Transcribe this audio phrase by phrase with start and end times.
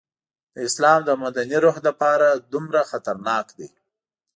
[0.53, 3.67] د اسلام د مدني روح لپاره دومره خطرناک دی.